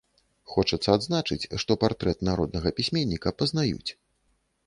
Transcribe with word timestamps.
Хочацца 0.53 0.89
адзначыць, 0.99 1.49
што 1.63 1.77
партрэт 1.83 2.25
народнага 2.29 2.73
пісьменніка 2.79 3.35
пазнаюць. 3.43 3.91